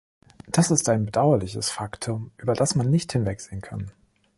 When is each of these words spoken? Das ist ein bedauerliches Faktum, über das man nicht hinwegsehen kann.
Das 0.47 0.71
ist 0.71 0.89
ein 0.89 1.05
bedauerliches 1.05 1.69
Faktum, 1.69 2.31
über 2.39 2.55
das 2.55 2.73
man 2.73 2.89
nicht 2.89 3.11
hinwegsehen 3.11 3.61
kann. 3.61 3.91